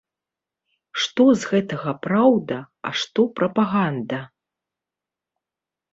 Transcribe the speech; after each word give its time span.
Што 1.01 1.23
з 1.41 1.51
гэтага 1.51 1.91
праўда, 2.07 2.57
а 2.89 2.95
што 3.03 3.21
прапаганда? 3.41 4.23